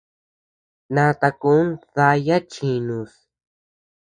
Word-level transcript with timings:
Nata 0.93 1.29
kun 1.41 1.65
daya 1.95 2.37
chinus. 2.51 3.13